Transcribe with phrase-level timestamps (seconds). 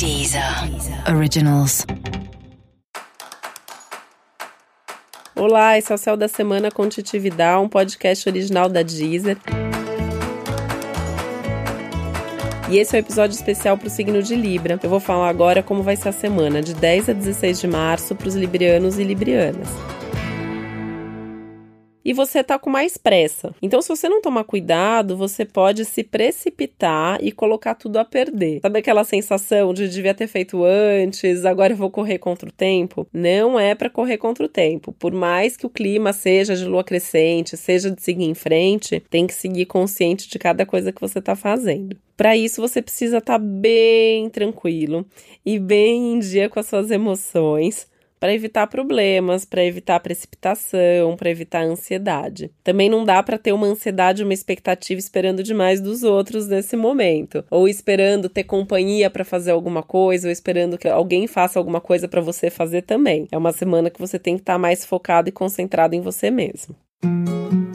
[0.00, 0.42] Deezer
[1.14, 1.84] Originals.
[5.36, 9.36] Olá, esse é o Céu da Semana com Titividade, um podcast original da Deezer.
[12.70, 14.80] E esse é o um episódio especial para o signo de Libra.
[14.82, 18.14] Eu vou falar agora como vai ser a semana, de 10 a 16 de março,
[18.14, 19.68] para os librianos e librianas
[22.04, 23.54] e você tá com mais pressa.
[23.60, 28.60] Então, se você não tomar cuidado, você pode se precipitar e colocar tudo a perder.
[28.62, 33.06] Sabe aquela sensação de devia ter feito antes, agora eu vou correr contra o tempo?
[33.12, 34.92] Não é para correr contra o tempo.
[34.98, 39.26] Por mais que o clima seja de lua crescente, seja de seguir em frente, tem
[39.26, 41.96] que seguir consciente de cada coisa que você tá fazendo.
[42.16, 45.06] Para isso, você precisa estar tá bem tranquilo
[45.44, 47.88] e bem em dia com as suas emoções
[48.20, 52.50] para evitar problemas, para evitar precipitação, para evitar ansiedade.
[52.62, 57.42] Também não dá para ter uma ansiedade, uma expectativa esperando demais dos outros nesse momento,
[57.50, 62.06] ou esperando ter companhia para fazer alguma coisa, ou esperando que alguém faça alguma coisa
[62.06, 63.26] para você fazer também.
[63.32, 66.30] É uma semana que você tem que estar tá mais focado e concentrado em você
[66.30, 66.76] mesmo.
[67.02, 67.69] a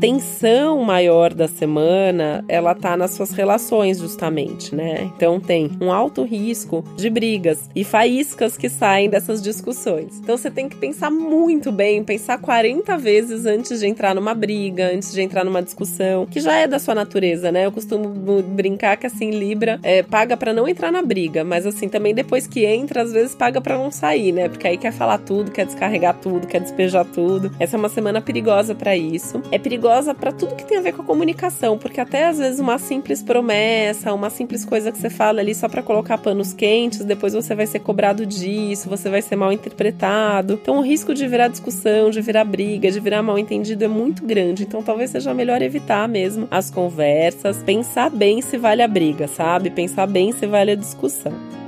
[0.00, 5.10] tensão maior da semana, ela tá nas suas relações justamente, né?
[5.16, 10.18] Então tem um alto risco de brigas e faíscas que saem dessas discussões.
[10.18, 14.90] Então você tem que pensar muito bem, pensar 40 vezes antes de entrar numa briga,
[14.94, 17.66] antes de entrar numa discussão, que já é da sua natureza, né?
[17.66, 18.08] Eu costumo
[18.42, 22.46] brincar que assim Libra é, paga para não entrar na briga, mas assim também depois
[22.46, 24.48] que entra, às vezes paga para não sair, né?
[24.48, 27.50] Porque aí quer falar tudo, quer descarregar tudo, quer despejar tudo.
[27.58, 29.42] Essa é uma semana perigosa para isso.
[29.50, 32.38] É perigoso perigosa para tudo que tem a ver com a comunicação, porque até às
[32.38, 36.52] vezes uma simples promessa, uma simples coisa que você fala ali só para colocar panos
[36.52, 40.54] quentes, depois você vai ser cobrado disso, você vai ser mal interpretado.
[40.54, 44.24] Então o risco de virar discussão, de virar briga, de virar mal entendido é muito
[44.24, 44.64] grande.
[44.64, 49.70] Então talvez seja melhor evitar mesmo as conversas, pensar bem se vale a briga, sabe?
[49.70, 51.65] Pensar bem se vale a discussão.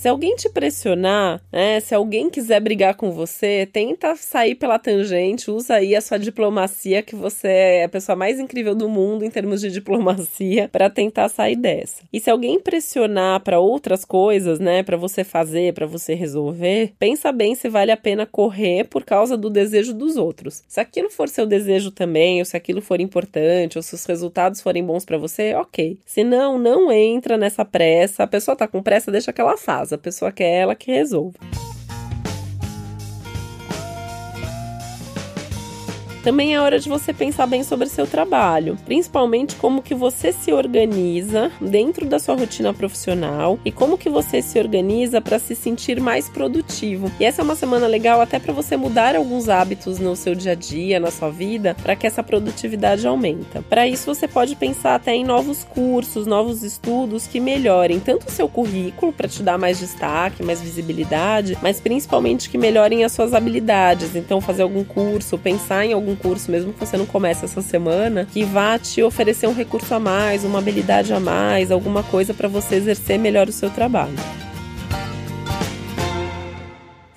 [0.00, 5.50] Se alguém te pressionar, né, se alguém quiser brigar com você, tenta sair pela tangente,
[5.50, 9.30] usa aí a sua diplomacia, que você é a pessoa mais incrível do mundo em
[9.30, 12.02] termos de diplomacia, para tentar sair dessa.
[12.10, 17.30] E se alguém pressionar para outras coisas, né, para você fazer, para você resolver, pensa
[17.30, 20.62] bem se vale a pena correr por causa do desejo dos outros.
[20.66, 24.62] Se aquilo for seu desejo também, ou se aquilo for importante, ou se os resultados
[24.62, 25.98] forem bons para você, ok.
[26.06, 28.22] Se não, não entra nessa pressa.
[28.22, 31.38] A pessoa tá com pressa, deixa que ela faz a pessoa quer ela que resolva.
[36.22, 40.52] Também é hora de você pensar bem sobre seu trabalho, principalmente como que você se
[40.52, 45.98] organiza dentro da sua rotina profissional e como que você se organiza para se sentir
[45.98, 47.10] mais produtivo.
[47.18, 50.52] E essa é uma semana legal até para você mudar alguns hábitos no seu dia
[50.52, 53.62] a dia, na sua vida, para que essa produtividade aumenta.
[53.62, 58.30] Para isso você pode pensar até em novos cursos, novos estudos que melhorem tanto o
[58.30, 63.32] seu currículo para te dar mais destaque, mais visibilidade, mas principalmente que melhorem as suas
[63.32, 64.14] habilidades.
[64.14, 67.62] Então fazer algum curso, pensar em algum algum curso, mesmo que você não comece essa
[67.62, 72.34] semana, que vá te oferecer um recurso a mais, uma habilidade a mais, alguma coisa
[72.34, 74.14] para você exercer melhor o seu trabalho.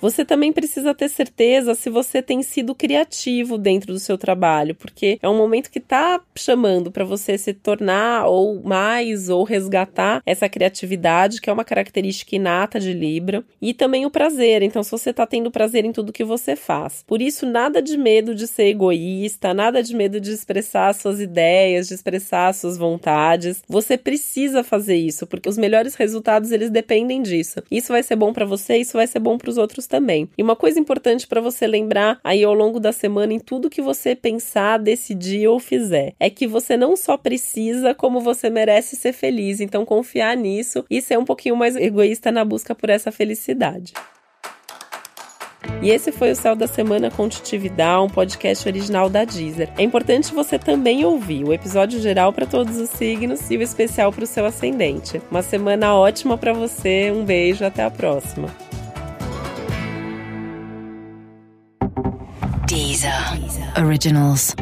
[0.04, 5.18] Você também precisa ter certeza se você tem sido criativo dentro do seu trabalho, porque
[5.22, 10.46] é um momento que está chamando para você se tornar ou mais ou resgatar essa
[10.46, 14.60] criatividade, que é uma característica inata de Libra, e também o prazer.
[14.60, 17.02] Então, se você está tendo prazer em tudo que você faz.
[17.06, 21.88] Por isso, nada de medo de ser egoísta, nada de medo de expressar suas ideias,
[21.88, 23.62] de expressar suas vontades.
[23.66, 27.62] Você precisa fazer isso, porque os melhores resultados eles dependem disso.
[27.70, 30.28] Isso vai ser bom para você, isso vai ser bom para os outros também.
[30.36, 33.80] E uma coisa importante para você lembrar aí ao longo da semana em tudo que
[33.80, 39.12] você pensar, decidir ou fizer, é que você não só precisa, como você merece ser
[39.12, 39.60] feliz.
[39.60, 43.92] Então confiar nisso e ser um pouquinho mais egoísta na busca por essa felicidade.
[45.80, 49.70] E esse foi o Céu da Semana com Titividade, um podcast original da Deezer.
[49.78, 54.12] É importante você também ouvir o episódio geral para todos os signos e o especial
[54.12, 55.22] para o seu ascendente.
[55.30, 58.63] Uma semana ótima para você, um beijo, até a próxima.
[63.76, 64.54] Originals.